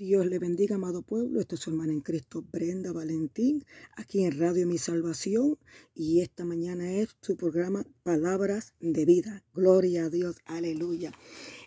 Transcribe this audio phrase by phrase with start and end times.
[0.00, 1.40] Dios le bendiga, amado pueblo.
[1.40, 5.58] Esta es su hermana en Cristo, Brenda Valentín, aquí en Radio Mi Salvación.
[5.94, 9.44] Y esta mañana es su programa Palabras de Vida.
[9.52, 11.12] Gloria a Dios, aleluya.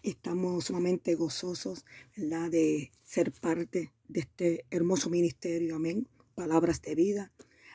[0.01, 1.85] Estamos sumamente gozosos,
[2.17, 5.75] ¿verdad?, de ser parte de este hermoso ministerio.
[5.75, 6.07] Amén.
[6.33, 7.31] Palabras de vida.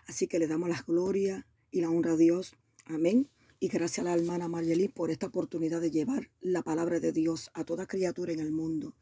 [0.08, 2.56] Así que le damos la gloria y la honra a Dios.
[2.84, 3.28] Amén.
[3.60, 7.48] Y gracias a la hermana Marlely por esta oportunidad de llevar la palabra de Dios
[7.54, 8.96] a toda criatura en el mundo.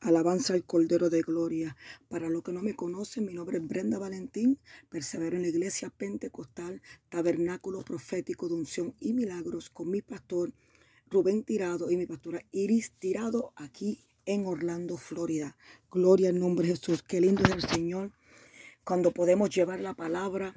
[0.00, 1.76] Alabanza al Cordero de Gloria.
[2.08, 4.58] Para los que no me conocen, mi nombre es Brenda Valentín.
[4.88, 6.80] Persevero en la iglesia pentecostal,
[7.10, 10.52] tabernáculo profético de unción y milagros con mi pastor
[11.10, 15.58] Rubén Tirado y mi pastora Iris Tirado aquí en Orlando, Florida.
[15.90, 17.02] Gloria al nombre de Jesús.
[17.02, 18.12] Qué lindo es el Señor
[18.84, 20.54] cuando podemos llevar la palabra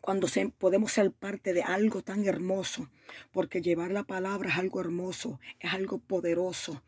[0.00, 0.26] cuando
[0.58, 2.90] podemos ser parte de algo tan hermoso,
[3.32, 6.82] porque llevar la palabra es algo hermoso, es algo poderoso,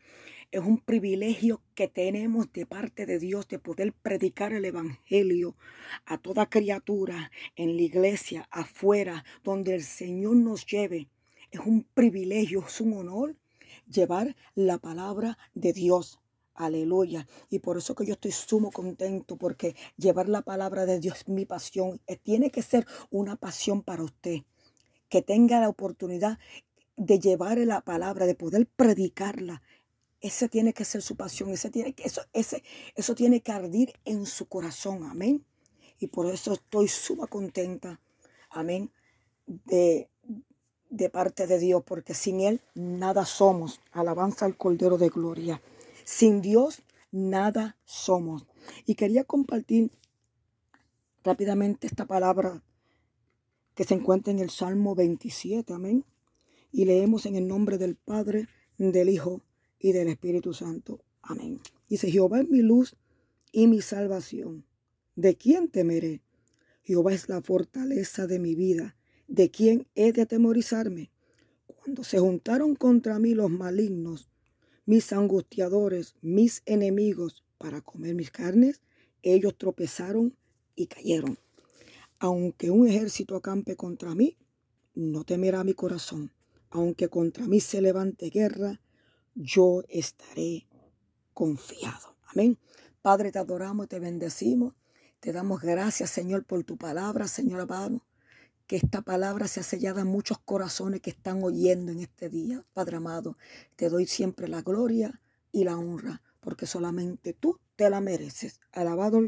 [0.51, 5.55] es un privilegio que tenemos de parte de Dios de poder predicar el Evangelio
[6.05, 11.09] a toda criatura en la iglesia, afuera, donde el Señor nos lleve.
[11.51, 13.35] Es un privilegio, es un honor
[13.89, 16.19] llevar la palabra de Dios.
[16.53, 17.27] Aleluya.
[17.49, 21.27] Y por eso que yo estoy sumo contento, porque llevar la palabra de Dios es
[21.27, 22.01] mi pasión.
[22.07, 24.39] Eh, tiene que ser una pasión para usted.
[25.09, 26.39] Que tenga la oportunidad
[26.95, 29.61] de llevar la palabra, de poder predicarla
[30.21, 32.63] ese tiene que ser su pasión, ese tiene que, eso, ese,
[32.95, 35.45] eso tiene que ardir en su corazón, amén.
[35.99, 37.99] Y por eso estoy suma contenta,
[38.49, 38.91] amén,
[39.45, 40.09] de,
[40.89, 43.81] de parte de Dios, porque sin Él nada somos.
[43.91, 45.61] Alabanza al Cordero de Gloria.
[46.03, 46.81] Sin Dios
[47.11, 48.45] nada somos.
[48.85, 49.91] Y quería compartir
[51.23, 52.63] rápidamente esta palabra
[53.75, 56.05] que se encuentra en el Salmo 27, amén.
[56.71, 59.41] Y leemos en el nombre del Padre, del Hijo
[59.79, 61.03] y del Espíritu Santo.
[61.21, 61.59] Amén.
[61.89, 62.95] Dice, Jehová es mi luz
[63.51, 64.65] y mi salvación.
[65.15, 66.21] ¿De quién temeré?
[66.83, 68.95] Jehová es la fortaleza de mi vida.
[69.27, 71.11] ¿De quién he de atemorizarme?
[71.65, 74.29] Cuando se juntaron contra mí los malignos,
[74.85, 78.81] mis angustiadores, mis enemigos, para comer mis carnes,
[79.21, 80.35] ellos tropezaron
[80.75, 81.37] y cayeron.
[82.19, 84.37] Aunque un ejército acampe contra mí,
[84.95, 86.31] no temerá mi corazón.
[86.69, 88.79] Aunque contra mí se levante guerra,
[89.37, 90.67] yo estaré
[91.33, 92.15] confiado.
[92.27, 92.57] Amén.
[93.01, 94.73] Padre, te adoramos y te bendecimos.
[95.19, 98.05] Te damos gracias, Señor, por tu palabra, Señor amado.
[98.65, 102.97] Que esta palabra sea sellada en muchos corazones que están oyendo en este día, Padre
[102.97, 103.37] amado.
[103.75, 105.21] Te doy siempre la gloria
[105.51, 108.59] y la honra, porque solamente tú te la mereces.
[108.73, 109.21] Alabado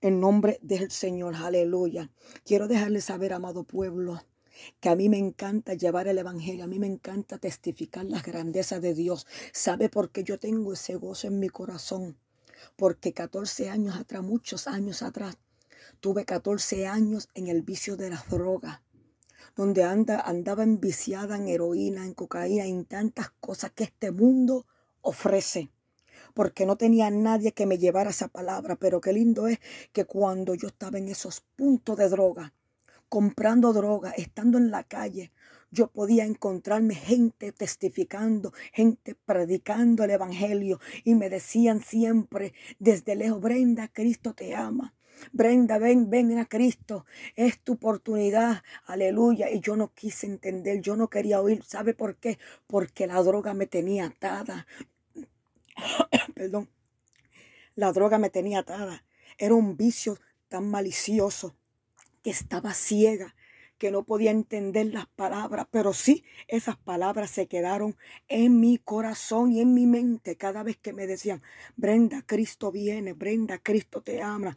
[0.00, 1.34] en nombre del Señor.
[1.36, 2.10] Aleluya.
[2.44, 4.20] Quiero dejarle saber, amado pueblo,
[4.80, 8.80] que a mí me encanta llevar el Evangelio, a mí me encanta testificar las grandezas
[8.80, 9.26] de Dios.
[9.52, 12.16] ¿Sabe por qué yo tengo ese gozo en mi corazón?
[12.76, 15.36] Porque 14 años atrás, muchos años atrás,
[16.00, 18.80] tuve 14 años en el vicio de las drogas,
[19.56, 24.66] donde anda, andaba enviciada en heroína, en cocaína, en tantas cosas que este mundo
[25.02, 25.70] ofrece
[26.34, 29.60] porque no tenía nadie que me llevara esa palabra, pero qué lindo es
[29.92, 32.52] que cuando yo estaba en esos puntos de droga,
[33.08, 35.32] comprando droga, estando en la calle,
[35.70, 43.40] yo podía encontrarme gente testificando, gente predicando el Evangelio y me decían siempre desde lejos,
[43.40, 44.94] Brenda, Cristo te ama.
[45.32, 47.06] Brenda, ven, ven a Cristo.
[47.34, 48.62] Es tu oportunidad.
[48.86, 49.50] Aleluya.
[49.50, 51.64] Y yo no quise entender, yo no quería oír.
[51.64, 52.38] ¿Sabe por qué?
[52.66, 54.66] Porque la droga me tenía atada.
[56.34, 56.68] Perdón.
[57.74, 59.04] La droga me tenía atada.
[59.38, 61.56] Era un vicio tan malicioso
[62.24, 63.36] que estaba ciega,
[63.76, 67.96] que no podía entender las palabras, pero sí esas palabras se quedaron
[68.28, 71.42] en mi corazón y en mi mente cada vez que me decían,
[71.76, 74.56] Brenda, Cristo viene, Brenda, Cristo te ama.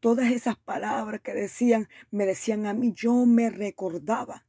[0.00, 4.44] Todas esas palabras que decían, me decían a mí, yo me recordaba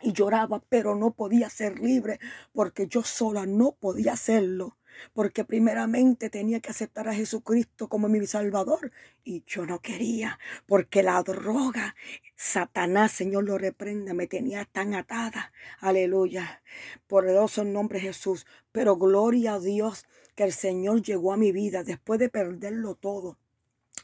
[0.00, 2.20] y lloraba, pero no podía ser libre
[2.52, 4.78] porque yo sola no podía hacerlo
[5.12, 8.92] porque primeramente tenía que aceptar a Jesucristo como mi Salvador
[9.24, 11.94] y yo no quería, porque la droga,
[12.36, 16.62] Satanás, Señor lo reprenda, me tenía tan atada, aleluya,
[17.06, 21.52] por el nombre de Jesús, pero gloria a Dios que el Señor llegó a mi
[21.52, 23.38] vida después de perderlo todo.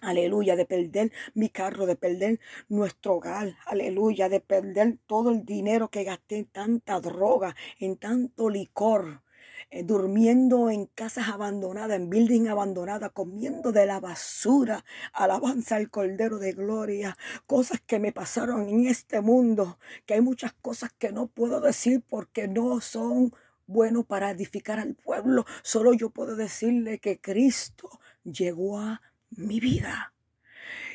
[0.01, 2.39] Aleluya, de perder mi carro, de perder
[2.69, 8.49] nuestro hogar, aleluya, de perder todo el dinero que gasté en tanta droga, en tanto
[8.49, 9.23] licor.
[9.71, 14.83] Eh, durmiendo en casas abandonadas, en building abandonadas, comiendo de la basura.
[15.13, 17.19] Alabanza al Cordero de Gloria.
[17.47, 22.03] Cosas que me pasaron en este mundo, que hay muchas cosas que no puedo decir
[22.09, 23.35] porque no son
[23.67, 25.45] buenos para edificar al pueblo.
[25.63, 27.91] Solo yo puedo decirle que Cristo
[28.25, 30.15] llegó a mi vida.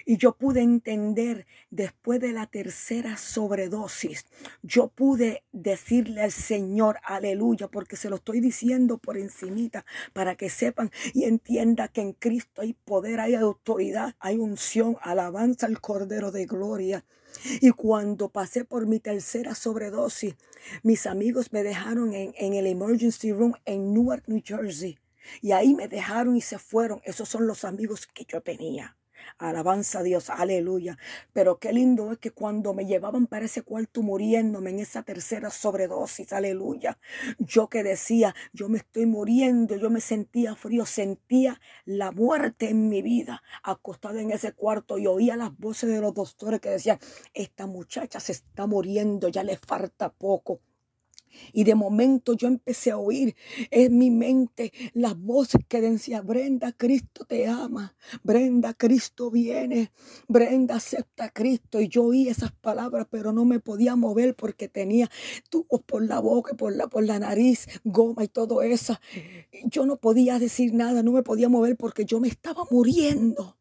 [0.06, 4.26] Y yo pude entender después de la tercera sobredosis,
[4.62, 10.50] yo pude decirle al Señor, aleluya, porque se lo estoy diciendo por encimita, para que
[10.50, 16.32] sepan y entienda que en Cristo hay poder, hay autoridad, hay unción, alabanza al Cordero
[16.32, 17.06] de Gloria.
[17.62, 20.36] Y cuando pasé por mi tercera sobredosis,
[20.84, 25.00] mis amigos me dejaron en, en el emergency room en Newark, New Jersey.
[25.42, 27.02] Y ahí me dejaron y se fueron.
[27.06, 28.98] Esos son los amigos que yo tenía.
[29.38, 30.98] Alabanza a Dios, aleluya.
[31.34, 35.50] Pero qué lindo es que cuando me llevaban para ese cuarto muriéndome en esa tercera
[35.50, 36.98] sobredosis, aleluya.
[37.40, 42.90] Yo que decía, yo me estoy muriendo, yo me sentía frío, sentía la muerte en
[42.90, 47.00] mi vida, acostada en ese cuarto y oía las voces de los doctores que decían,
[47.34, 50.62] esta muchacha se está muriendo, ya le falta poco.
[51.52, 53.36] Y de momento yo empecé a oír
[53.72, 59.92] en mi mente las voces que decían, Brenda, Cristo te ama, Brenda, Cristo viene,
[60.28, 61.82] Brenda, acepta a Cristo.
[61.82, 65.10] Y yo oí esas palabras, pero no me podía mover porque tenía
[65.50, 69.00] tubos por la boca, por la, por la nariz, goma y todo eso.
[69.66, 73.58] Yo no podía decir nada, no me podía mover porque yo me estaba muriendo.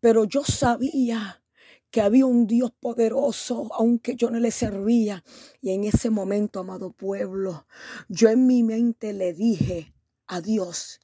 [0.00, 1.42] Pero yo sabía
[1.90, 5.24] que había un Dios poderoso, aunque yo no le servía.
[5.60, 7.66] Y en ese momento, amado pueblo,
[8.08, 9.92] yo en mi mente le dije
[10.26, 11.00] a Dios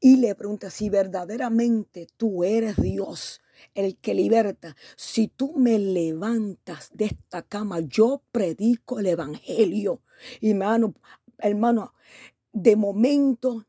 [0.00, 3.40] y le pregunté si verdaderamente tú eres Dios.
[3.74, 10.02] El que liberta, si tú me levantas de esta cama, yo predico el evangelio.
[10.40, 10.94] Y hermano,
[11.38, 11.94] hermano,
[12.52, 13.66] de momento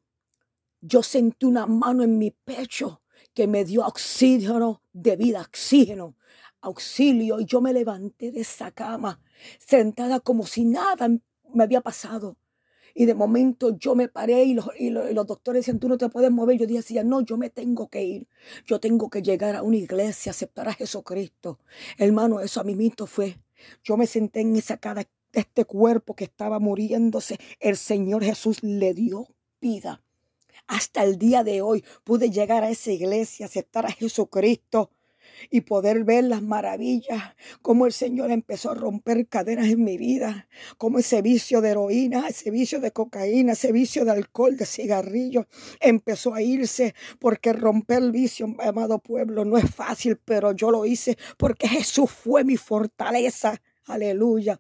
[0.82, 3.03] yo sentí una mano en mi pecho
[3.34, 6.16] que me dio oxígeno de vida, oxígeno,
[6.62, 7.40] auxilio.
[7.40, 9.20] Y yo me levanté de esa cama,
[9.60, 11.08] sentada como si nada
[11.54, 12.38] me había pasado.
[12.96, 16.10] Y de momento yo me paré y los, y los, doctores decían, tú no te
[16.10, 16.58] puedes mover.
[16.58, 18.28] Yo decía, no, yo me tengo que ir.
[18.66, 21.60] Yo tengo que llegar a una iglesia, aceptar a Jesucristo.
[21.98, 23.40] Hermano, eso a mí mismo fue.
[23.84, 27.40] Yo me senté en esa cara este cuerpo que estaba muriéndose.
[27.60, 29.28] El Señor Jesús le dio
[29.60, 30.04] vida.
[30.68, 34.92] Hasta el día de hoy pude llegar a esa iglesia, aceptar a Jesucristo
[35.50, 37.22] y poder ver las maravillas,
[37.62, 42.28] como el Señor empezó a romper cadenas en mi vida, como ese vicio de heroína,
[42.28, 45.48] ese vicio de cocaína, ese vicio de alcohol, de cigarrillo,
[45.80, 50.86] empezó a irse, porque romper el vicio, amado pueblo, no es fácil, pero yo lo
[50.86, 53.62] hice porque Jesús fue mi fortaleza.
[53.86, 54.60] Aleluya.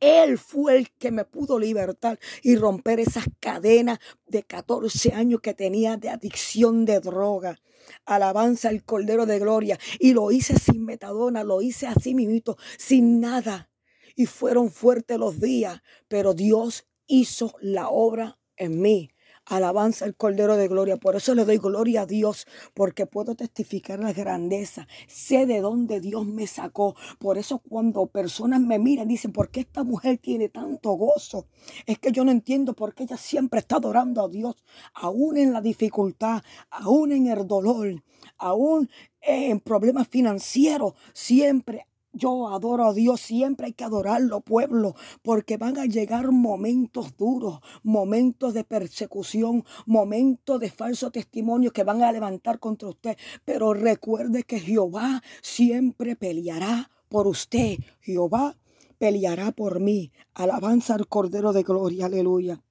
[0.00, 5.54] Él fue el que me pudo libertar y romper esas cadenas de 14 años que
[5.54, 7.58] tenía de adicción de droga.
[8.04, 9.78] Alabanza al Cordero de Gloria.
[9.98, 13.70] Y lo hice sin metadona, lo hice así mismo, sin nada.
[14.14, 19.11] Y fueron fuertes los días, pero Dios hizo la obra en mí.
[19.56, 20.96] Alabanza el Cordero de Gloria.
[20.96, 24.86] Por eso le doy gloria a Dios, porque puedo testificar la grandeza.
[25.06, 26.96] Sé de dónde Dios me sacó.
[27.18, 31.46] Por eso cuando personas me miran, dicen, ¿por qué esta mujer tiene tanto gozo?
[31.86, 34.56] Es que yo no entiendo por qué ella siempre está adorando a Dios,
[34.94, 38.02] aún en la dificultad, aún en el dolor,
[38.38, 38.88] aún
[39.20, 45.78] en problemas financieros, siempre yo adoro a Dios, siempre hay que adorarlo, pueblo, porque van
[45.78, 52.58] a llegar momentos duros, momentos de persecución, momentos de falso testimonio que van a levantar
[52.58, 53.16] contra usted.
[53.44, 57.78] Pero recuerde que Jehová siempre peleará por usted.
[58.00, 58.56] Jehová
[58.98, 60.12] peleará por mí.
[60.34, 62.62] Alabanza al Cordero de Gloria, aleluya.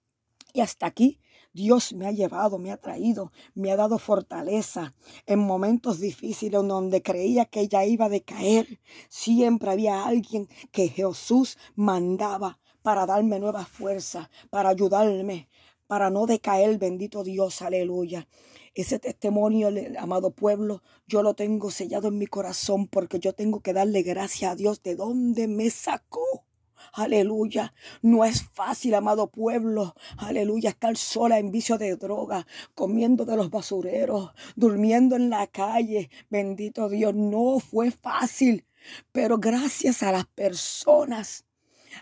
[0.53, 1.19] Y hasta aquí
[1.53, 4.93] Dios me ha llevado, me ha traído, me ha dado fortaleza
[5.25, 8.79] en momentos difíciles donde creía que ella iba a decaer.
[9.09, 15.49] Siempre había alguien que Jesús mandaba para darme nueva fuerza, para ayudarme,
[15.87, 18.27] para no decaer, bendito Dios, aleluya.
[18.73, 23.73] Ese testimonio, amado pueblo, yo lo tengo sellado en mi corazón porque yo tengo que
[23.73, 26.45] darle gracias a Dios de dónde me sacó.
[26.93, 27.73] Aleluya.
[28.01, 29.95] No es fácil, amado pueblo.
[30.17, 30.71] Aleluya.
[30.71, 32.45] Estar sola en vicio de droga,
[32.75, 36.09] comiendo de los basureros, durmiendo en la calle.
[36.29, 37.13] Bendito Dios.
[37.15, 38.65] No fue fácil.
[39.11, 41.45] Pero gracias a las personas,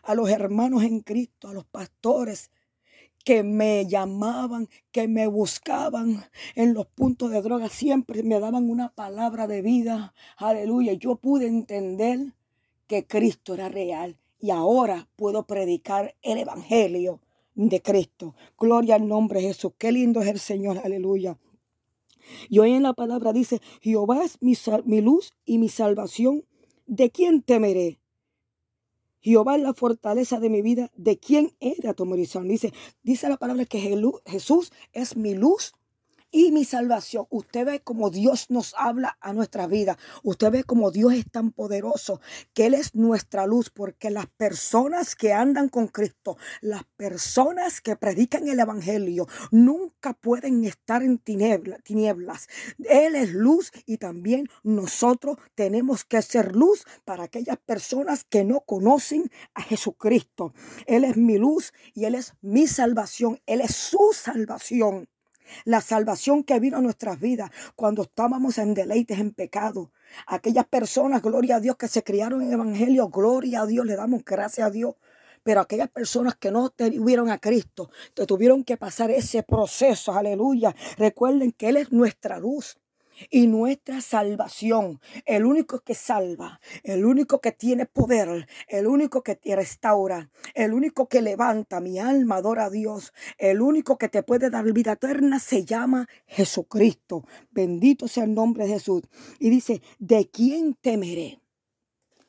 [0.03, 2.51] a los hermanos en Cristo, a los pastores,
[3.23, 8.89] que me llamaban, que me buscaban en los puntos de droga, siempre me daban una
[8.89, 10.13] palabra de vida.
[10.37, 10.93] Aleluya.
[10.93, 12.33] Yo pude entender
[12.87, 17.21] que Cristo era real y ahora puedo predicar el Evangelio
[17.55, 18.35] de Cristo.
[18.57, 19.73] Gloria al nombre de Jesús.
[19.77, 20.79] Qué lindo es el Señor.
[20.83, 21.37] Aleluya.
[22.47, 26.45] Y hoy en la palabra dice, Jehová es mi, luz y mi salvación.
[26.85, 27.99] ¿De quién temeré?
[29.21, 30.91] Jehová es la fortaleza de mi vida.
[30.95, 32.43] ¿De quién he de atemorizar?
[32.43, 33.79] Dice, dice la palabra que
[34.25, 35.73] Jesús es mi luz
[36.31, 37.25] y mi salvación.
[37.29, 39.97] Usted ve como Dios nos habla a nuestra vida.
[40.23, 42.21] Usted ve como Dios es tan poderoso,
[42.53, 47.95] que Él es nuestra luz, porque las personas que andan con Cristo, las personas que
[47.95, 52.47] predican el Evangelio, nunca pueden estar en tinieblas.
[52.89, 58.61] Él es luz y también nosotros tenemos que ser luz para aquellas personas que no
[58.61, 60.53] conocen a Jesucristo.
[60.85, 63.39] Él es mi luz y Él es mi salvación.
[63.45, 65.07] Él es su salvación.
[65.65, 69.91] La salvación que vino a nuestras vidas cuando estábamos en deleites, en pecado.
[70.25, 73.95] Aquellas personas, gloria a Dios, que se criaron en el Evangelio, gloria a Dios, le
[73.95, 74.95] damos gracias a Dios.
[75.43, 80.75] Pero aquellas personas que no tuvieron a Cristo, que tuvieron que pasar ese proceso, aleluya.
[80.97, 82.78] Recuerden que Él es nuestra luz
[83.29, 84.99] y nuestra salvación.
[85.25, 90.73] El único que salva, el único que tiene poder, el único que te restaura, el
[90.73, 94.93] único que levanta mi alma, adora a Dios, el único que te puede dar vida
[94.93, 97.25] eterna se llama Jesucristo.
[97.51, 99.03] Bendito sea el nombre de Jesús.
[99.39, 101.39] Y dice, ¿de quién temeré?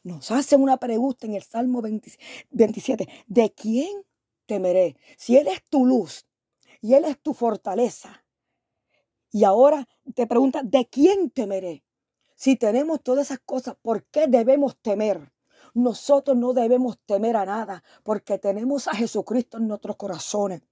[0.02, 3.08] Nos hace una pregunta en el Salmo 27.
[3.26, 4.02] ¿De quién
[4.46, 4.96] temeré?
[5.18, 6.26] Si Él es tu luz
[6.80, 8.24] y Él es tu fortaleza.
[9.32, 11.84] Y ahora te pregunta, ¿de quién temeré?
[12.34, 15.32] Si tenemos todas esas cosas, ¿por qué debemos temer?
[15.74, 20.62] Nosotros no debemos temer a nada porque tenemos a Jesucristo en nuestros corazones.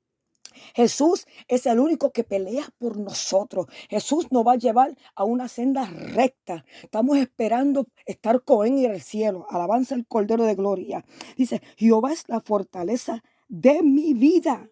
[0.74, 3.66] Jesús es el único que pelea por nosotros.
[3.88, 6.64] Jesús nos va a llevar a una senda recta.
[6.82, 9.46] Estamos esperando estar con él en el cielo.
[9.50, 11.04] Alabanza al Cordero de Gloria.
[11.36, 14.70] Dice, Jehová es la fortaleza de mi vida.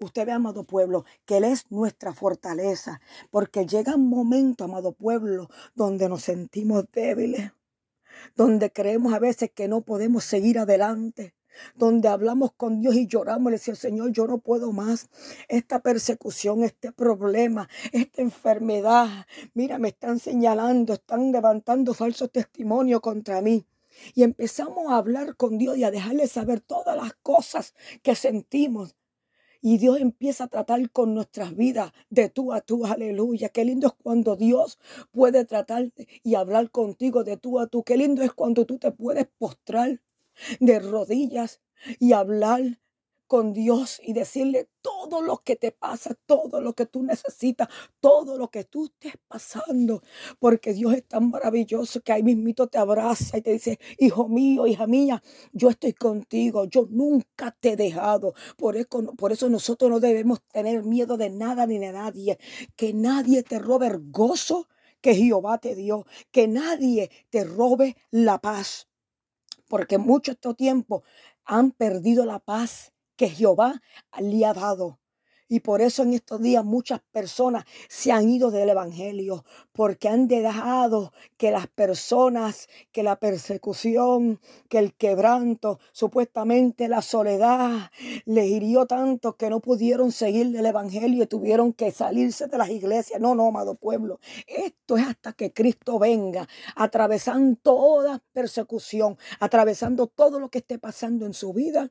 [0.00, 5.48] Usted ve, amado pueblo, que Él es nuestra fortaleza, porque llega un momento, amado pueblo,
[5.74, 7.52] donde nos sentimos débiles,
[8.36, 11.34] donde creemos a veces que no podemos seguir adelante,
[11.74, 15.08] donde hablamos con Dios y lloramos le decimos, Señor, yo no puedo más.
[15.48, 23.40] Esta persecución, este problema, esta enfermedad, mira, me están señalando, están levantando falsos testimonios contra
[23.40, 23.66] mí.
[24.14, 28.96] Y empezamos a hablar con Dios y a dejarle saber todas las cosas que sentimos.
[29.66, 33.48] Y Dios empieza a tratar con nuestras vidas de tú a tú, aleluya.
[33.48, 34.78] Qué lindo es cuando Dios
[35.10, 37.82] puede tratarte y hablar contigo de tú a tú.
[37.82, 40.02] Qué lindo es cuando tú te puedes postrar
[40.60, 41.62] de rodillas
[41.98, 42.78] y hablar
[43.26, 47.68] con Dios y decirle todo lo que te pasa, todo lo que tú necesitas,
[48.00, 50.02] todo lo que tú estés pasando,
[50.38, 54.66] porque Dios es tan maravilloso que ahí mismito te abraza y te dice, hijo mío,
[54.66, 58.34] hija mía, yo estoy contigo, yo nunca te he dejado.
[58.56, 62.38] Por eso, por eso nosotros no debemos tener miedo de nada ni de nadie,
[62.76, 64.68] que nadie te robe el gozo
[65.04, 68.88] que Jehová te dio, que nadie te robe la paz,
[69.68, 71.02] porque mucho este tiempo
[71.44, 73.82] han perdido la paz que Jehová
[74.18, 74.98] le ha dado.
[75.46, 80.26] Y por eso en estos días muchas personas se han ido del Evangelio, porque han
[80.26, 84.40] dejado que las personas, que la persecución,
[84.70, 87.90] que el quebranto, supuestamente la soledad,
[88.24, 92.70] les hirió tanto que no pudieron seguir del Evangelio y tuvieron que salirse de las
[92.70, 93.20] iglesias.
[93.20, 94.20] No, no, amado pueblo.
[94.46, 101.26] Esto es hasta que Cristo venga, atravesando toda persecución, atravesando todo lo que esté pasando
[101.26, 101.90] en su vida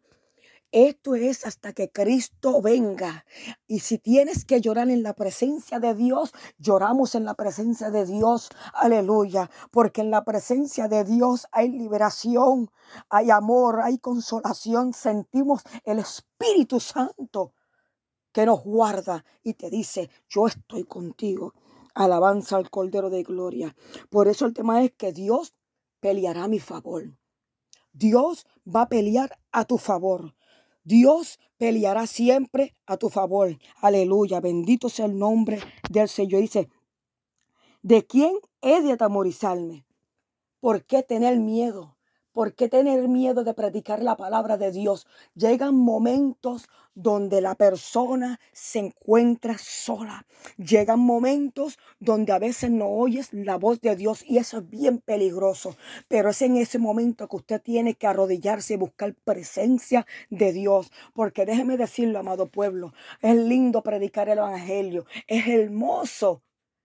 [0.74, 3.26] esto es hasta que Cristo venga.
[3.68, 8.08] Y si tienes que llorar en la presencia de Dios, lloramos en la presencia de
[8.08, 8.50] Dios.
[8.74, 9.52] Aleluya.
[9.70, 12.72] Porque en la presencia de Dios hay liberación,
[13.08, 14.94] hay amor, hay consolación.
[14.94, 17.54] Sentimos el Espíritu Santo
[18.32, 21.54] que nos guarda y te dice, yo estoy contigo.
[21.94, 23.76] Alabanza al Cordero de Gloria.
[24.10, 25.54] Por eso el tema es que Dios
[26.00, 27.16] peleará a mi favor.
[27.92, 30.34] Dios va a pelear a tu favor.
[30.84, 33.58] Dios peleará siempre a tu favor.
[33.82, 34.40] Aleluya.
[34.42, 35.60] Bendito sea el nombre
[35.90, 36.42] del Señor.
[36.42, 36.70] Dice,
[37.82, 39.86] ¿de quién he de atemorizarme?
[40.60, 41.93] ¿Por qué tener miedo?
[42.34, 45.06] ¿Por qué tener miedo de predicar la palabra de Dios?
[45.36, 50.26] Llegan momentos donde la persona se encuentra sola.
[50.58, 54.98] Llegan momentos donde a veces no oyes la voz de Dios y eso es bien
[54.98, 55.78] peligroso.
[56.08, 60.92] Pero es en ese momento que usted tiene que arrodillarse y buscar presencia de Dios.
[61.14, 65.06] Porque déjeme decirlo, amado pueblo, es lindo predicar el Evangelio.
[65.28, 66.42] Es hermoso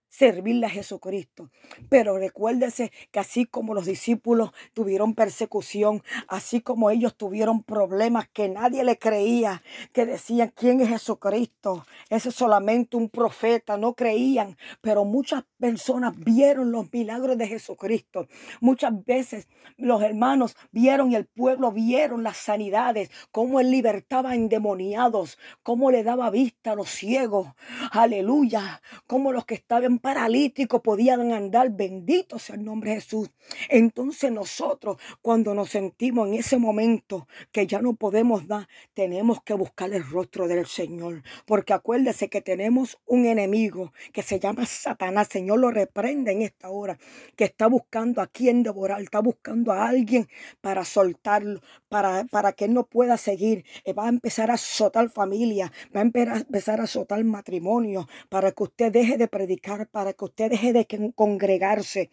[0.09, 1.49] servirle a Jesucristo.
[1.89, 8.49] Pero recuérdese que así como los discípulos tuvieron persecución, así como ellos tuvieron problemas que
[8.49, 9.63] nadie le creía,
[9.93, 11.85] que decían, ¿quién es Jesucristo?
[12.09, 18.27] Ese es solamente un profeta, no creían, pero muchas personas vieron los milagros de Jesucristo.
[18.61, 19.47] Muchas veces
[19.77, 26.03] los hermanos vieron y el pueblo vieron las sanidades, cómo él libertaba endemoniados, cómo le
[26.03, 27.49] daba vista a los ciegos.
[27.91, 31.71] Aleluya, cómo los que estaban paralíticos podían andar.
[31.71, 33.29] Bendito sea el nombre de Jesús.
[33.67, 39.53] Entonces nosotros, cuando nos sentimos en ese momento que ya no podemos dar, tenemos que
[39.53, 41.23] buscar el rostro del Señor.
[41.45, 45.27] Porque acuérdese que tenemos un enemigo que se llama Satanás.
[45.29, 46.97] Señor lo reprende en esta hora,
[47.35, 50.27] que está buscando a quien devorar, está buscando a alguien
[50.61, 53.65] para soltarlo, para, para que él no pueda seguir.
[53.85, 58.63] Eh, va a empezar a azotar familia, va a empezar a azotar matrimonio, para que
[58.63, 62.09] usted deje de predicar, para que usted deje de congregarse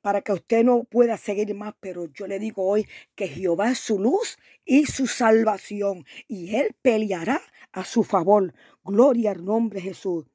[0.00, 3.78] para que usted no pueda seguir más, pero yo le digo hoy que Jehová es
[3.78, 7.40] su luz y su salvación, y él peleará
[7.72, 8.54] a su favor.
[8.84, 10.26] Gloria al nombre de Jesús.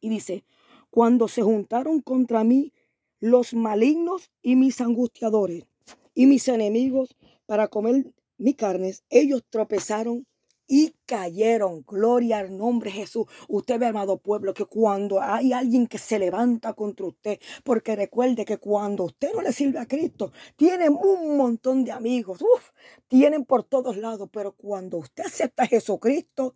[0.00, 0.44] Y dice,
[0.90, 2.72] cuando se juntaron contra mí
[3.20, 5.64] los malignos y mis angustiadores
[6.14, 7.16] y mis enemigos
[7.46, 10.26] para comer mi carnes, ellos tropezaron
[10.68, 11.82] y cayeron.
[11.86, 13.26] Gloria al nombre de Jesús.
[13.48, 18.44] Usted ve, amado pueblo, que cuando hay alguien que se levanta contra usted, porque recuerde
[18.44, 22.70] que cuando usted no le sirve a Cristo, tienen un montón de amigos, uf,
[23.08, 26.54] tienen por todos lados, pero cuando usted acepta a Jesucristo,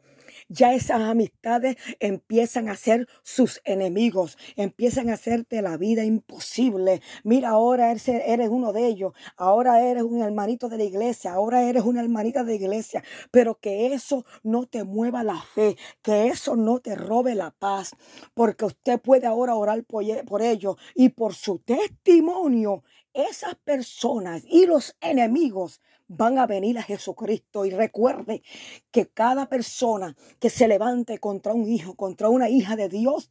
[0.48, 7.02] ya esas amistades empiezan a ser sus enemigos, empiezan a hacerte la vida imposible.
[7.24, 11.84] Mira, ahora eres, uno de ellos, ahora eres un hermanito de la iglesia, ahora eres
[11.84, 16.80] una hermanita de iglesia, pero que eso no te mueva la fe, que eso no
[16.80, 17.92] te robe la paz,
[18.34, 22.82] porque usted puede ahora orar por ellos y por su testimonio,
[23.14, 25.80] esas personas y los enemigos
[26.16, 27.64] van a venir a Jesucristo.
[27.64, 28.42] Y recuerde
[28.90, 33.30] que cada persona que se levante contra un hijo, contra una hija de Dios,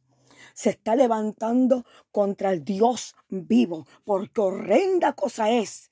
[0.54, 5.90] se está levantando contra el Dios vivo, porque horrenda cosa es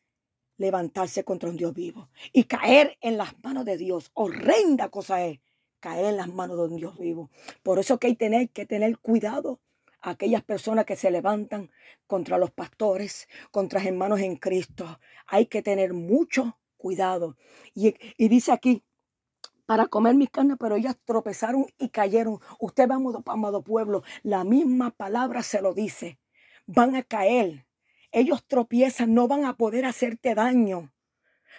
[0.59, 4.11] levantarse contra un Dios vivo y caer en las manos de Dios.
[4.13, 5.41] Horrenda cosa es
[5.81, 7.31] caer en las manos de un Dios vivo.
[7.63, 9.61] Por eso que hay tener, que tener cuidado
[10.03, 11.71] aquellas personas que se levantan
[12.07, 15.00] contra los pastores, contra hermanos en Cristo.
[15.26, 17.36] Hay que tener mucho cuidado.
[17.75, 17.95] Y,
[18.28, 18.82] dice aquí,
[19.66, 22.40] para comer mis carnes, pero ellas tropezaron y cayeron.
[22.58, 26.19] Usted va, amado pueblo, la misma palabra se lo dice.
[26.66, 27.66] Van a caer.
[28.10, 30.90] Ellos tropiezan, no van a poder hacerte daño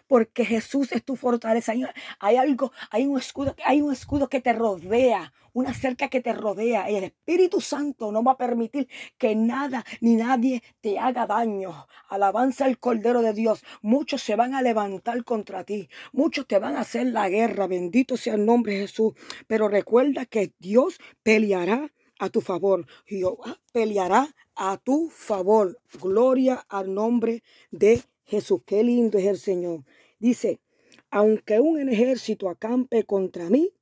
[0.07, 1.73] porque Jesús es tu fortaleza.
[2.19, 6.33] Hay, algo, hay un escudo, hay un escudo que te rodea, una cerca que te
[6.33, 6.89] rodea.
[6.89, 11.87] Y el Espíritu Santo no va a permitir que nada ni nadie te haga daño.
[12.09, 13.63] Alabanza al Cordero de Dios.
[13.81, 15.89] Muchos se van a levantar contra ti.
[16.11, 17.67] Muchos te van a hacer la guerra.
[17.67, 19.13] Bendito sea el nombre de Jesús.
[19.47, 22.85] Pero recuerda que Dios peleará a tu favor.
[23.05, 25.79] Jehová peleará a tu favor.
[25.99, 28.61] Gloria al nombre de Jesús.
[28.65, 29.83] Qué lindo es el Señor.
[30.17, 30.61] Dice,
[31.09, 33.73] aunque un ejército acampe contra mí,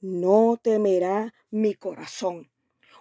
[0.00, 2.50] no temerá mi corazón.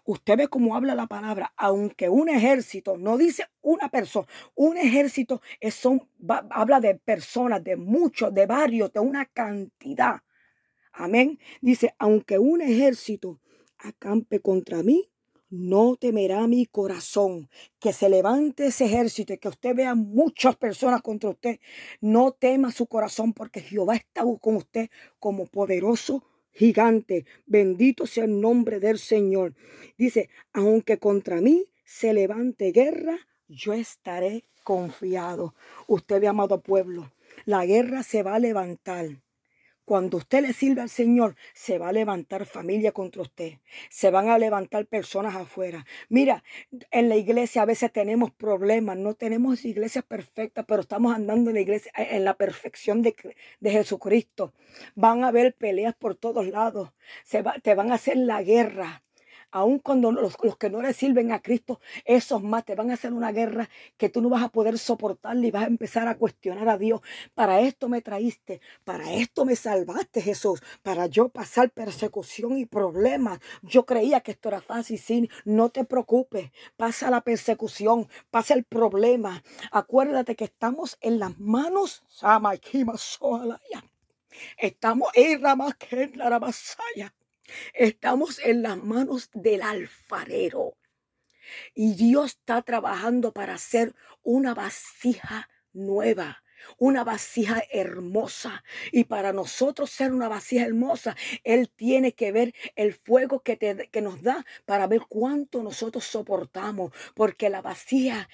[0.06, 5.42] Usted ve cómo habla la palabra, aunque un ejército, no dice una persona, un ejército
[5.60, 6.08] es son,
[6.52, 10.22] habla de personas, de muchos, de varios, de una cantidad.
[10.94, 11.40] Amén.
[11.62, 13.40] Dice, aunque un ejército
[13.80, 15.10] acampe contra mí,
[15.52, 17.50] no temerá mi corazón.
[17.80, 21.60] Que se levante ese ejército y que usted vea muchas personas contra usted.
[22.00, 27.26] No tema su corazón porque Jehová está con usted como poderoso gigante.
[27.46, 29.54] Bendito sea el nombre del Señor.
[29.98, 35.54] Dice, aunque contra mí se levante guerra, yo estaré confiado.
[35.88, 37.12] Usted ve, amado pueblo,
[37.46, 39.22] la guerra se va a levantar.
[39.92, 43.56] Cuando usted le sirve al Señor, se va a levantar familia contra usted.
[43.90, 45.86] Se van a levantar personas afuera.
[46.08, 46.46] Mira,
[46.92, 48.96] en la iglesia a veces tenemos problemas.
[48.96, 53.14] No tenemos iglesias perfectas, pero estamos andando en la iglesia en la perfección de,
[53.62, 54.54] Jesucristo.
[54.96, 56.94] Van a haber peleas por todos lados.
[57.26, 59.04] Se te van a hacer la guerra
[59.52, 63.14] aun cuando los, que no le sirven a Cristo, esos más te van a hacer
[63.14, 66.70] una guerra que tú no vas a poder soportar y vas a empezar a cuestionar
[66.70, 67.02] a Dios.
[67.34, 73.40] Para esto me traíste, para esto me salvaste Jesús, para yo pasar persecución y problemas.
[73.62, 78.64] Yo creía que esto era fácil, sí, no te preocupes, pasa la persecución, pasa el
[78.64, 79.44] problema.
[79.72, 82.04] Acuérdate que estamos en las manos,
[84.58, 85.56] Estamos en la
[86.30, 87.12] la
[87.74, 90.78] Estamos en las manos del alfarero.
[91.74, 96.44] Y Dios está trabajando para hacer una vasija nueva
[96.78, 98.64] una vasija hermosa.
[98.92, 103.58] Y para nosotros ser una vasija hermosa, Él tiene que ver el fuego que,
[103.92, 106.92] que nos da para ver cuánto nosotros soportamos.
[107.16, 108.30] Porque la vasija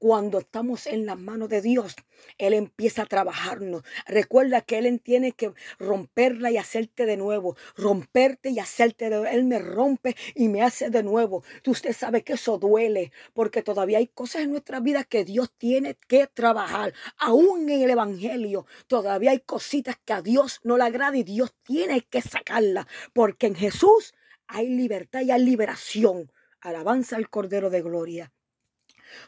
[0.00, 1.94] cuando estamos en las manos de Dios,
[2.38, 3.82] Él empieza a trabajarnos.
[4.06, 7.54] Recuerda que Él tiene que romperla y hacerte de nuevo.
[7.76, 9.26] Romperte y hacerte de nuevo.
[9.26, 11.44] Él me rompe y me hace de nuevo.
[11.66, 15.98] Usted sabe que eso duele porque todavía hay cosas en nuestra vida que Dios tiene
[16.08, 16.94] que trabajar.
[17.18, 21.52] Aún en el Evangelio todavía hay cositas que a Dios no le agrada y Dios
[21.62, 22.88] tiene que sacarla.
[23.12, 24.14] Porque en Jesús
[24.46, 26.32] hay libertad y hay liberación.
[26.62, 28.32] Alabanza al Cordero de Gloria.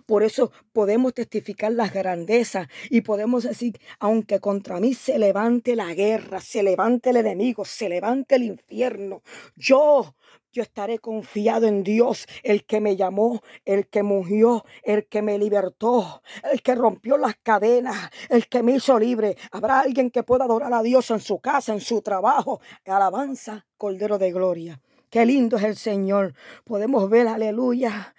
[0.07, 5.95] Por eso podemos testificar las grandezas y podemos decir, aunque contra mí se levante la
[5.95, 9.23] guerra, se levante el enemigo, se levante el infierno,
[9.57, 10.15] yo
[10.53, 15.39] yo estaré confiado en Dios, el que me llamó, el que murió, el que me
[15.39, 19.37] libertó, el que rompió las cadenas, el que me hizo libre.
[19.51, 22.61] Habrá alguien que pueda adorar a Dios en su casa, en su trabajo.
[22.85, 24.81] Alabanza, Cordero de Gloria.
[25.13, 26.33] Qué lindo es el Señor.
[26.65, 28.15] Podemos ver, aleluya,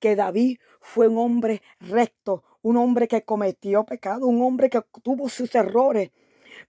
[0.00, 5.28] que David fue un hombre recto, un hombre que cometió pecado, un hombre que tuvo
[5.28, 6.10] sus errores,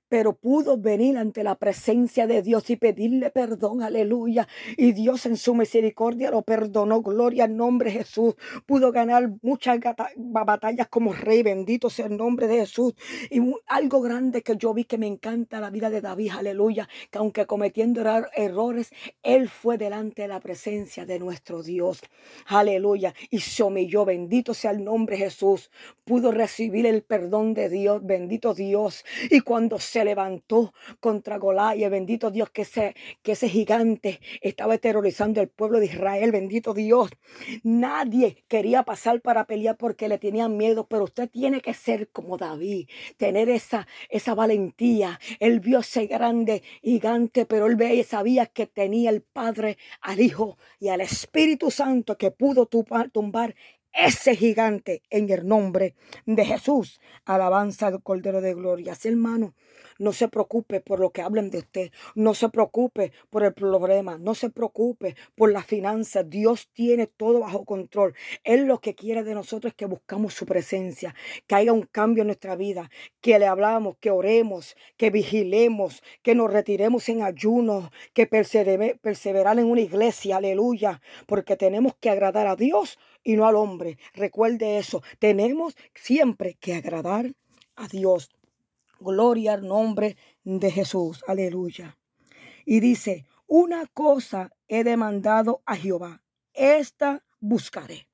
[0.09, 4.47] pero pudo venir ante la presencia de Dios y pedirle perdón, aleluya.
[4.77, 8.35] Y Dios en su misericordia lo perdonó, gloria al nombre de Jesús.
[8.65, 9.79] Pudo ganar muchas
[10.15, 12.93] batallas como rey, bendito sea el nombre de Jesús.
[13.29, 17.17] Y algo grande que yo vi que me encanta la vida de David, aleluya, que
[17.17, 18.03] aunque cometiendo
[18.35, 18.91] errores,
[19.23, 22.01] él fue delante de la presencia de nuestro Dios,
[22.47, 23.13] aleluya.
[23.29, 25.71] Y se humilló, bendito sea el nombre de Jesús.
[26.03, 29.05] Pudo recibir el perdón de Dios, bendito Dios.
[29.29, 35.41] Y cuando se levantó contra Goliat, bendito Dios, que ese, que ese gigante estaba terrorizando
[35.41, 37.09] el pueblo de Israel, bendito Dios.
[37.63, 42.37] Nadie quería pasar para pelear porque le tenían miedo, pero usted tiene que ser como
[42.37, 45.19] David, tener esa, esa valentía.
[45.39, 50.19] Él vio ese grande gigante, pero él veía y sabía que tenía el Padre, al
[50.19, 53.55] Hijo y al Espíritu Santo que pudo tumbar
[53.93, 56.99] ese gigante en el nombre de Jesús.
[57.25, 58.93] Alabanza al Cordero de Gloria.
[58.93, 59.53] Así, hermano,
[59.99, 61.91] no se preocupe por lo que hablen de usted.
[62.15, 64.17] No se preocupe por el problema.
[64.17, 66.23] No se preocupe por la finanza.
[66.23, 68.15] Dios tiene todo bajo control.
[68.43, 71.15] Él lo que quiere de nosotros es que buscamos su presencia,
[71.47, 72.89] que haya un cambio en nuestra vida,
[73.21, 79.65] que le hablamos, que oremos, que vigilemos, que nos retiremos en ayuno, que perseverar en
[79.65, 80.37] una iglesia.
[80.37, 81.01] Aleluya.
[81.27, 83.97] Porque tenemos que agradar a Dios y no al hombre.
[84.13, 85.01] Recuerde eso.
[85.19, 87.33] Tenemos siempre que agradar
[87.75, 88.29] a Dios.
[88.99, 91.23] Gloria al nombre de Jesús.
[91.27, 91.97] Aleluya.
[92.65, 96.21] Y dice, una cosa he demandado a Jehová.
[96.53, 98.07] Esta buscaré.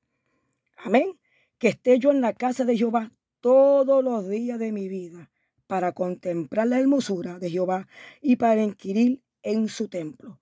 [0.78, 1.20] Amén.
[1.58, 5.30] Que esté yo en la casa de Jehová todos los días de mi vida
[5.68, 7.88] para contemplar la hermosura de Jehová
[8.22, 10.40] y para inquirir en su templo.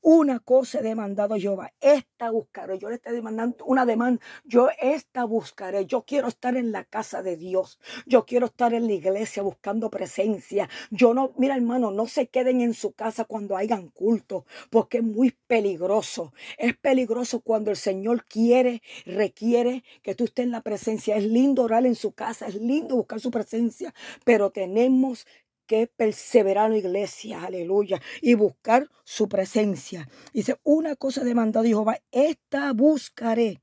[0.00, 2.78] Una cosa he demandado Jehová, esta buscaré.
[2.78, 4.20] Yo le estoy demandando una demanda.
[4.44, 5.86] Yo esta buscaré.
[5.86, 7.80] Yo quiero estar en la casa de Dios.
[8.06, 10.68] Yo quiero estar en la iglesia buscando presencia.
[10.90, 15.04] Yo no, mira hermano, no se queden en su casa cuando hayan culto, porque es
[15.04, 16.32] muy peligroso.
[16.58, 21.16] Es peligroso cuando el Señor quiere, requiere que tú estés en la presencia.
[21.16, 23.92] Es lindo orar en su casa, es lindo buscar su presencia,
[24.24, 25.26] pero tenemos
[25.68, 30.08] que perseverar en la iglesia, aleluya, y buscar su presencia.
[30.32, 33.62] Dice, una cosa demandó Jehová, esta buscaré,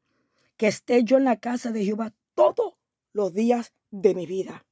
[0.56, 2.76] que esté yo en la casa de Jehová todos
[3.12, 4.66] los días de mi vida,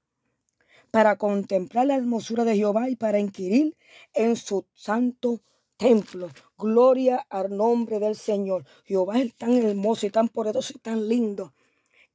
[0.91, 3.75] para contemplar la hermosura de Jehová y para inquirir
[4.13, 5.41] en su santo
[5.75, 6.29] templo.
[6.57, 8.63] Gloria al nombre del Señor.
[8.85, 11.53] Jehová es tan hermoso y tan poderoso y tan lindo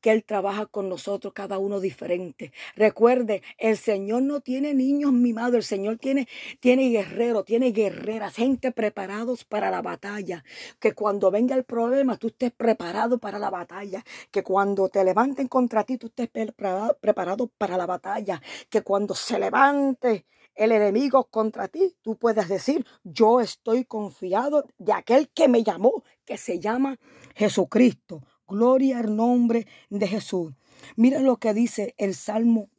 [0.00, 2.52] que Él trabaja con nosotros, cada uno diferente.
[2.76, 6.28] Recuerde, el Señor no tiene niños mimados, el Señor tiene,
[6.60, 10.44] tiene guerreros, tiene guerreras, gente preparados para la batalla.
[10.78, 14.04] Que cuando venga el problema, tú estés preparado para la batalla.
[14.30, 18.40] Que cuando te levanten contra ti, tú estés preparado, para la batalla.
[18.70, 24.92] Que cuando se levante el enemigo contra ti, tú puedes decir, yo estoy confiado de
[24.92, 26.98] aquel que me llamó, que se llama
[27.36, 28.22] Jesucristo.
[28.48, 30.54] Gloria al nombre de Jesús.
[30.96, 32.70] Mira lo que dice el Salmo.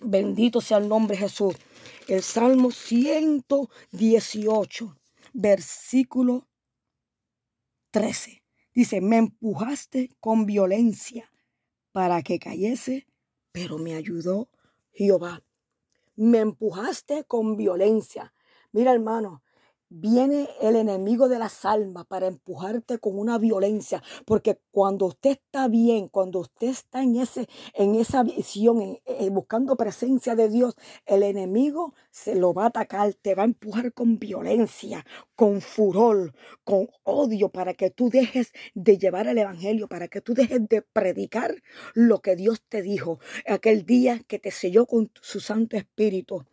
[0.00, 1.56] Bendito sea el nombre de Jesús.
[2.06, 4.96] El Salmo 118,
[5.32, 6.46] versículo
[7.90, 8.44] 13.
[8.74, 11.32] Dice, me empujaste con violencia
[11.92, 13.08] para que cayese,
[13.50, 14.50] pero me ayudó
[14.92, 15.42] Jehová.
[16.14, 18.32] Me empujaste con violencia.
[18.72, 19.42] Mira, hermano,
[19.90, 25.66] Viene el enemigo de las almas para empujarte con una violencia, porque cuando usted está
[25.66, 28.98] bien, cuando usted está en, ese, en esa visión,
[29.30, 30.74] buscando presencia de Dios,
[31.06, 36.34] el enemigo se lo va a atacar, te va a empujar con violencia, con furor,
[36.64, 40.82] con odio, para que tú dejes de llevar el evangelio, para que tú dejes de
[40.82, 41.62] predicar
[41.94, 46.44] lo que Dios te dijo aquel día que te selló con su Santo Espíritu.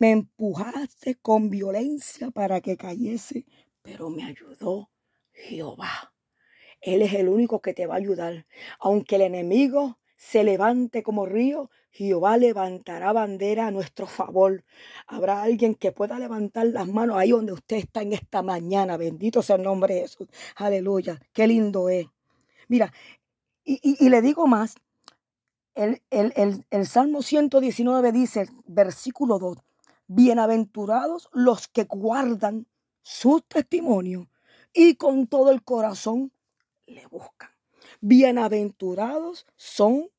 [0.00, 3.44] Me empujaste con violencia para que cayese,
[3.82, 4.88] pero me ayudó
[5.30, 6.14] Jehová.
[6.80, 8.46] Él es el único que te va a ayudar.
[8.78, 14.64] Aunque el enemigo se levante como río, Jehová levantará bandera a nuestro favor.
[15.06, 18.96] Habrá alguien que pueda levantar las manos ahí donde usted está en esta mañana.
[18.96, 20.28] Bendito sea el nombre de Jesús.
[20.56, 21.20] Aleluya.
[21.34, 22.06] Qué lindo es.
[22.68, 22.90] Mira,
[23.64, 24.76] y, le digo más.
[25.74, 29.58] El, el, el, el Salmo 119 dice, versículo 2,
[30.12, 32.66] Bienaventurados los que guardan
[33.00, 34.28] su testimonio
[34.72, 36.32] y con todo el corazón
[36.84, 37.50] le buscan.
[38.00, 40.10] Bienaventurados son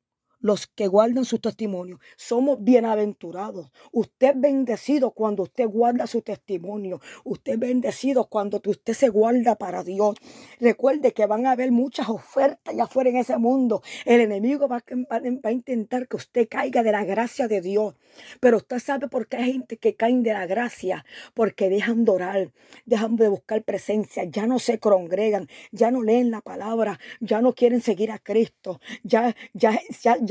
[0.42, 2.00] los que guardan su testimonio.
[2.18, 3.72] Somos bienaventurados.
[3.92, 7.00] Usted es bendecido cuando usted guarda su testimonio.
[7.24, 10.16] Usted es bendecido cuando usted se guarda para Dios.
[10.60, 13.82] Recuerde que van a haber muchas ofertas allá afuera en ese mundo.
[14.06, 17.96] El enemigo va a, intentar que usted caiga de la gracia de Dios.
[18.40, 21.06] Pero usted sabe por qué hay gente que cae de la gracia.
[21.34, 22.52] Porque dejan de orar,
[22.86, 24.24] dejan de buscar presencia.
[24.26, 28.82] Ya no se congregan, ya no leen la palabra, ya no quieren seguir a Cristo.
[29.04, 29.80] Ya, ya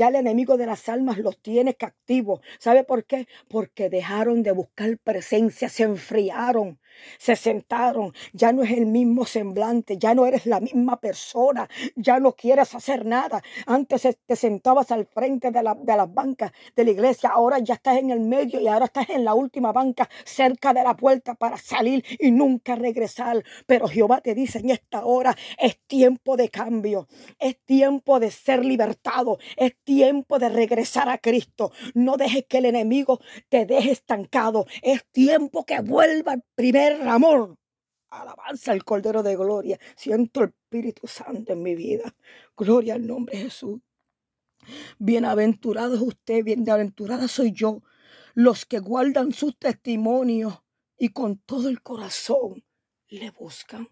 [0.09, 2.41] el enemigo de las almas los tiene captivos.
[2.59, 3.27] ¿Sabe por qué?
[3.47, 6.79] Porque dejaron de buscar presencia, se enfriaron
[7.17, 12.19] se sentaron, ya no es el mismo semblante, ya no eres la misma persona, ya
[12.19, 13.41] no quieres hacer nada.
[13.65, 17.75] Antes te sentabas al frente de, la, de las bancas de la iglesia, ahora ya
[17.75, 21.35] estás en el medio y ahora estás en la última banca cerca de la puerta
[21.35, 23.43] para salir y nunca regresar.
[23.65, 27.07] Pero Jehová te dice en esta hora, es tiempo de cambio,
[27.39, 31.71] es tiempo de ser libertado, es tiempo de regresar a Cristo.
[31.93, 36.37] No dejes que el enemigo te deje estancado, es tiempo que vuelva
[36.87, 37.57] primero amor.
[38.09, 39.79] Alabanza al Cordero de Gloria.
[39.95, 42.13] Siento el Espíritu Santo en mi vida.
[42.57, 43.79] Gloria al nombre de Jesús.
[44.99, 47.81] Bienaventurado es usted, bienaventurada soy yo,
[48.33, 50.61] los que guardan sus testimonios
[50.97, 52.63] y con todo el corazón
[53.09, 53.89] le buscan.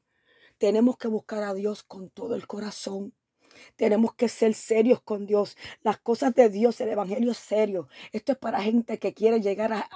[0.58, 3.14] Tenemos que buscar a Dios con todo el corazón.
[3.76, 5.58] Tenemos que ser serios con Dios.
[5.84, 7.88] Las cosas de Dios, el Evangelio es serio.
[8.12, 9.88] Esto es para gente que quiere llegar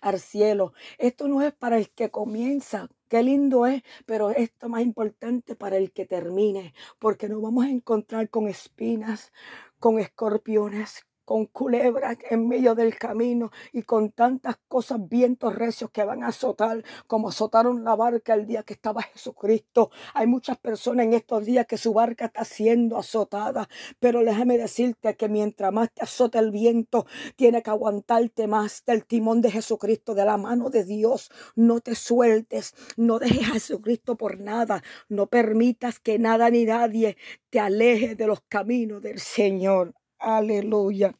[0.00, 0.72] al cielo.
[0.98, 2.88] Esto no es para el que comienza.
[3.08, 7.70] Qué lindo es, pero esto más importante para el que termine, porque nos vamos a
[7.70, 9.32] encontrar con espinas,
[9.80, 16.02] con escorpiones, con culebras en medio del camino y con tantas cosas, vientos recios que
[16.02, 19.90] van a azotar, como azotaron la barca el día que estaba Jesucristo.
[20.14, 23.68] Hay muchas personas en estos días que su barca está siendo azotada,
[24.00, 27.04] pero déjame decirte que mientras más te azota el viento,
[27.36, 31.30] tiene que aguantarte más del timón de Jesucristo, de la mano de Dios.
[31.54, 37.18] No te sueltes, no dejes a Jesucristo por nada, no permitas que nada ni nadie
[37.50, 39.92] te aleje de los caminos del Señor.
[40.18, 41.14] Aleluya.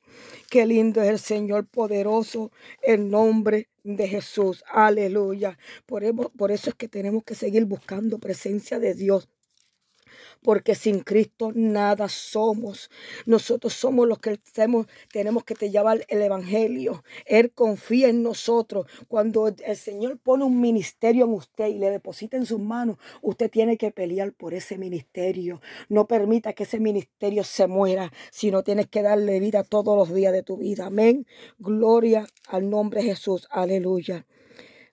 [0.50, 2.50] Qué lindo es el Señor poderoso
[2.82, 4.64] en nombre de Jesús.
[4.68, 5.58] Aleluya.
[5.87, 9.28] Por, por eso es que tenemos que seguir buscando presencia de Dios
[10.42, 12.90] porque sin Cristo nada somos.
[13.27, 17.05] Nosotros somos los que tenemos, que te llevar el Evangelio.
[17.27, 18.87] Él confía en nosotros.
[19.09, 23.51] Cuando el Señor pone un ministerio en usted y le deposita en sus manos, usted
[23.51, 25.61] tiene que pelear por ese ministerio.
[25.88, 30.33] No permita que ese ministerio se muera, sino tienes que darle vida todos los días
[30.33, 30.87] de tu vida.
[30.87, 31.27] Amén.
[31.59, 33.46] Gloria al nombre de Jesús.
[33.51, 34.27] Aleluya.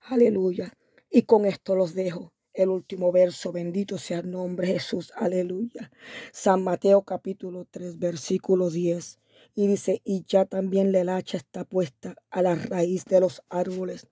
[0.02, 0.74] Aleluya.
[1.10, 5.92] Y con esto los dejo el último verso, bendito sea el nombre de Jesús, aleluya.
[6.32, 9.20] San Mateo capítulo 3, versículo 10.
[9.56, 14.08] Y dice, y ya también la hacha está puesta a la raíz de los árboles.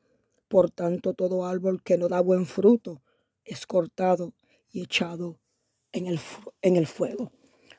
[0.48, 3.02] Por tanto, todo árbol que no da buen fruto
[3.46, 4.34] es cortado
[4.72, 5.40] y echado
[5.92, 6.20] en el,
[6.62, 7.32] en el fuego.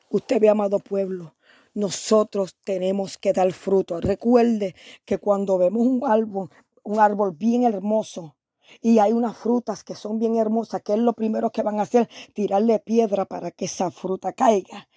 [0.09, 1.35] Usted ve, amado pueblo,
[1.73, 3.99] nosotros tenemos que dar fruto.
[4.01, 4.75] Recuerde
[5.05, 6.49] que cuando vemos un árbol,
[6.83, 8.35] un árbol bien hermoso,
[8.81, 11.83] y hay unas frutas que son bien hermosas, que es lo primero que van a
[11.83, 14.87] hacer, tirarle piedra para que esa fruta caiga.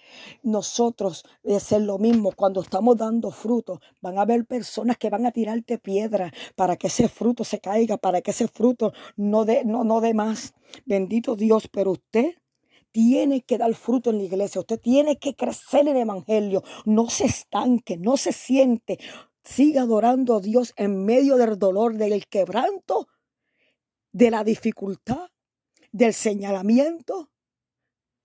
[0.43, 5.31] Nosotros es lo mismo, cuando estamos dando fruto, van a haber personas que van a
[5.31, 9.83] tirarte piedra para que ese fruto se caiga, para que ese fruto no dé no,
[9.83, 10.53] no más.
[10.85, 12.35] Bendito Dios, pero usted
[12.91, 17.09] tiene que dar fruto en la iglesia, usted tiene que crecer en el Evangelio, no
[17.09, 18.99] se estanque, no se siente,
[19.43, 23.07] siga adorando a Dios en medio del dolor, del quebranto
[24.19, 25.29] de la dificultad,
[25.93, 27.31] del señalamiento,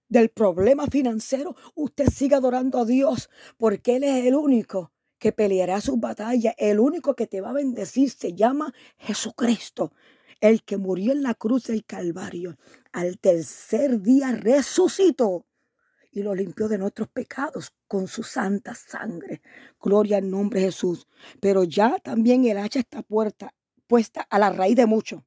[0.08, 5.80] del problema financiero, usted siga adorando a Dios porque Él es el único que peleará
[5.80, 9.92] sus batallas, el único que te va a bendecir se llama Jesucristo,
[10.40, 12.58] el que murió en la cruz del Calvario.
[12.90, 15.46] Al tercer día resucitó
[16.10, 19.42] y lo limpió de nuestros pecados con su santa sangre.
[19.80, 21.06] Gloria al nombre de Jesús.
[21.40, 23.54] Pero ya también el hacha está puerta,
[23.86, 25.24] puesta a la raíz de mucho.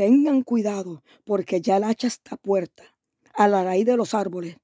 [0.00, 2.84] Tengan cuidado porque ya el hacha está puerta
[3.34, 4.56] a la raíz de los árboles.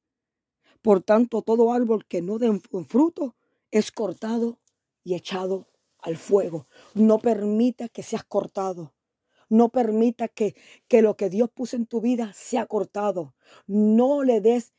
[0.81, 3.37] Por tanto, todo árbol que no dé fruto
[3.71, 4.59] es cortado
[5.05, 5.69] y echado
[5.99, 6.69] al fuego.
[6.95, 8.95] No permita que seas cortado.
[9.51, 10.57] No permita que,
[10.89, 13.35] que lo que Dios puso en tu vida sea cortado.
[13.67, 14.73] No le des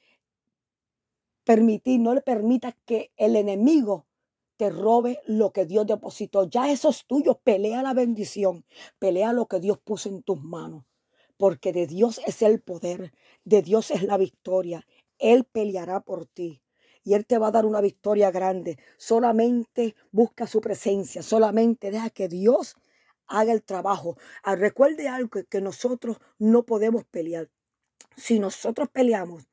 [1.44, 4.07] permitir, no le permita que el enemigo
[4.58, 6.50] te robe lo que Dios depositó.
[6.50, 7.40] Ya eso es tuyo.
[7.44, 8.66] Pelea la bendición.
[9.00, 10.84] Pelea lo que Dios puso en tus manos.
[11.38, 13.14] Porque de Dios es el poder.
[13.46, 14.86] De Dios es la victoria.
[15.20, 16.62] Él peleará por ti
[17.08, 18.78] y Él te va a dar una victoria grande.
[18.98, 22.76] Solamente busca su presencia, solamente deja que Dios
[23.28, 24.18] haga el trabajo.
[24.44, 27.50] Ah, recuerde algo que nosotros no podemos pelear.
[28.18, 29.48] Si nosotros peleamos,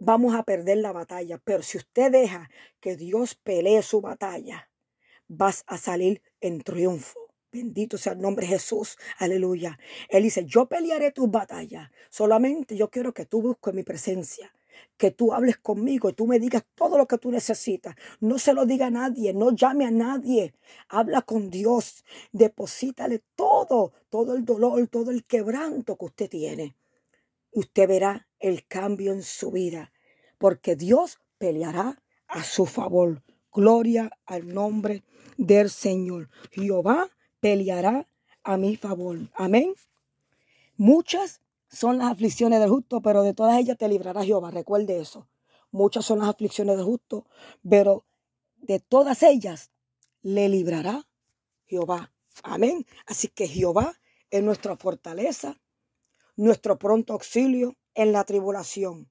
[0.00, 4.68] vamos a perder la batalla, pero si usted deja que Dios pelee su batalla,
[5.28, 7.20] vas a salir en triunfo.
[7.52, 8.96] Bendito sea el nombre de Jesús.
[9.18, 9.78] Aleluya.
[10.08, 11.90] Él dice, yo pelearé tus batallas.
[12.08, 14.52] Solamente yo quiero que tú busques mi presencia
[14.96, 17.94] que tú hables conmigo y tú me digas todo lo que tú necesitas.
[18.20, 20.54] No se lo diga a nadie, no llame a nadie.
[20.88, 26.76] Habla con Dios, deposítale todo, todo el dolor, todo el quebranto que usted tiene.
[27.52, 29.92] Usted verá el cambio en su vida,
[30.38, 33.22] porque Dios peleará a su favor.
[33.52, 35.04] Gloria al nombre
[35.36, 36.28] del Señor.
[36.50, 37.08] Jehová
[37.40, 38.08] peleará
[38.42, 39.18] a mi favor.
[39.34, 39.74] Amén.
[40.76, 44.50] Muchas son las aflicciones del justo, pero de todas ellas te librará Jehová.
[44.50, 45.28] Recuerde eso.
[45.70, 47.26] Muchas son las aflicciones del justo,
[47.68, 48.04] pero
[48.56, 49.70] de todas ellas
[50.22, 51.06] le librará
[51.66, 52.12] Jehová.
[52.42, 52.86] Amén.
[53.06, 53.94] Así que Jehová
[54.30, 55.60] es nuestra fortaleza,
[56.36, 59.10] nuestro pronto auxilio en la tribulación.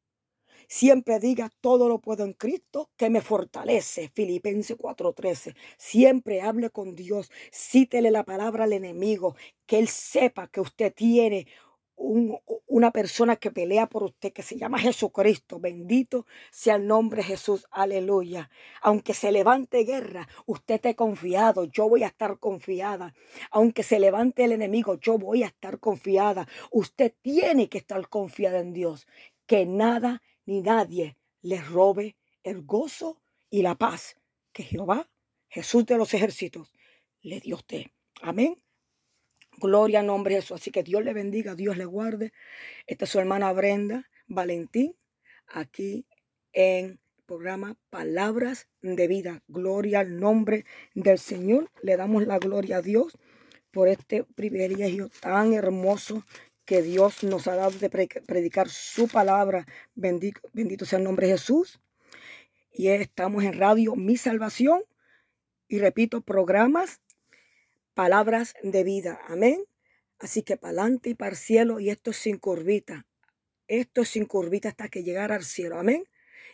[0.68, 4.12] Siempre diga, todo lo puedo en Cristo que me fortalece.
[4.14, 5.56] Filipenses 4:13.
[5.78, 7.32] Siempre hable con Dios.
[7.52, 9.36] Cítele la palabra al enemigo.
[9.66, 11.48] Que él sepa que usted tiene
[12.00, 15.60] una persona que pelea por usted, que se llama Jesucristo.
[15.60, 17.68] Bendito sea el nombre de Jesús.
[17.72, 18.50] Aleluya.
[18.82, 21.66] Aunque se levante guerra, usted esté confiado.
[21.66, 23.14] Yo voy a estar confiada.
[23.52, 26.48] Aunque se levante el enemigo, yo voy a estar confiada.
[26.72, 29.06] Usted tiene que estar confiada en Dios.
[29.46, 34.16] Que nada ni nadie le robe el gozo y la paz
[34.54, 35.10] que Jehová,
[35.50, 36.74] Jesús de los ejércitos,
[37.22, 37.88] le dio a usted.
[38.22, 38.56] Amén.
[39.60, 40.60] Gloria a nombre de Jesús.
[40.62, 42.32] Así que Dios le bendiga, Dios le guarde.
[42.88, 44.96] Esta es su hermana Brenda Valentín,
[45.48, 46.06] aquí
[46.54, 49.44] en el programa Palabras de Vida.
[49.48, 51.70] Gloria al nombre del Señor.
[51.82, 53.18] Le damos la gloria a Dios
[53.72, 56.24] por este privilegio tan hermoso
[56.64, 59.66] que Dios nos ha dado de predicar su palabra.
[59.94, 61.82] Bendito, bendito sea el nombre de Jesús.
[62.72, 64.84] Y estamos en radio Mi Salvación.
[65.68, 67.02] Y repito, programas
[68.00, 69.20] palabras de vida.
[69.28, 69.66] Amén.
[70.20, 73.06] Así que para adelante y para el cielo, y esto es sin curvita.
[73.68, 75.78] Esto es sin curvita hasta que llegara al cielo.
[75.78, 76.06] Amén.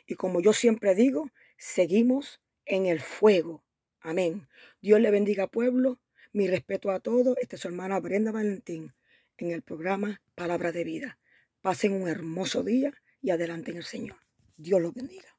[0.08, 3.64] Y como yo siempre digo, seguimos en el fuego.
[4.00, 4.48] Amén.
[4.82, 6.00] Dios le bendiga pueblo.
[6.34, 7.38] Mi respeto a todos.
[7.40, 8.96] Esta es su hermana Brenda Valentín
[9.38, 11.20] en el programa Palabra de Vida.
[11.62, 14.18] Pasen un hermoso día y adelante en el Señor.
[14.58, 15.35] Dios los bendiga.